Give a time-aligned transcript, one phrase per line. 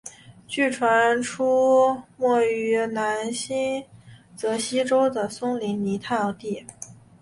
[0.47, 3.85] 据传出没于南新
[4.35, 6.65] 泽西州的松林泥炭地。